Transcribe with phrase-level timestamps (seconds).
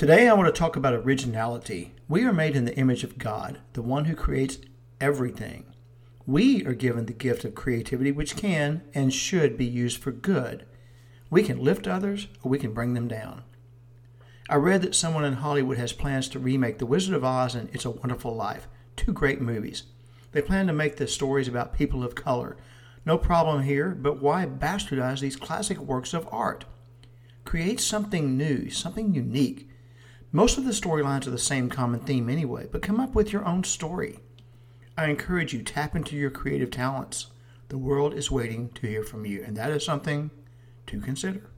[0.00, 1.92] Today, I want to talk about originality.
[2.08, 4.56] We are made in the image of God, the one who creates
[4.98, 5.74] everything.
[6.24, 10.64] We are given the gift of creativity, which can and should be used for good.
[11.28, 13.42] We can lift others or we can bring them down.
[14.48, 17.68] I read that someone in Hollywood has plans to remake The Wizard of Oz and
[17.74, 19.82] It's a Wonderful Life, two great movies.
[20.32, 22.56] They plan to make the stories about people of color.
[23.04, 26.64] No problem here, but why bastardize these classic works of art?
[27.44, 29.66] Create something new, something unique.
[30.32, 33.44] Most of the storylines are the same common theme anyway, but come up with your
[33.44, 34.20] own story.
[34.96, 37.26] I encourage you tap into your creative talents.
[37.68, 40.30] The world is waiting to hear from you, and that is something
[40.86, 41.50] to consider.